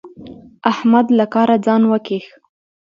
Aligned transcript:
احمد 0.71 1.05
له 1.17 1.25
کاره 1.33 1.57
ځان 1.65 1.81
وکيښ. 1.91 2.25